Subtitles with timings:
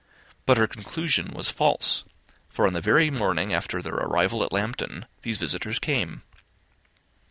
[0.47, 2.03] But her conclusion was false;
[2.49, 6.23] for on the very morning after their own arrival at Lambton these visitors came.